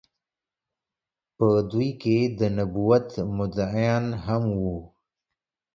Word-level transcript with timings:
په 1.35 1.47
دوی 1.71 1.89
کې 2.01 2.17
د 2.39 2.41
نبوت 2.57 3.07
مدعيانو 3.37 4.13
هم 4.25 4.43
وو 4.61 4.77